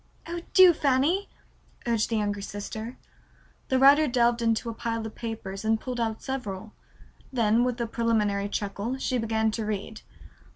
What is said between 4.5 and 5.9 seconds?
the pile of papers and